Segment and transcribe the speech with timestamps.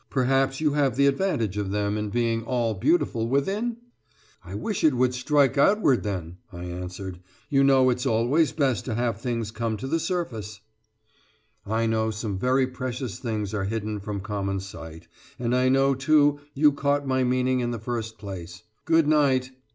[0.09, 3.77] Perhaps you have the advantage of them in being all beautiful within?"
[4.43, 7.19] "I wish it would strike outward then," I answered.
[7.51, 10.59] "You know it's always best to have things come to the surface!"
[11.67, 16.39] "I know some very precious things are hidden from common sight; and I know, too,
[16.55, 18.63] you caught my meaning in the first place.
[18.85, 19.51] Good night!"